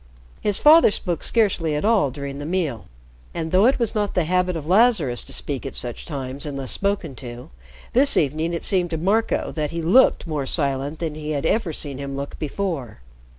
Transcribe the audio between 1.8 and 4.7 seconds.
all during the meal, and, though it was not the habit of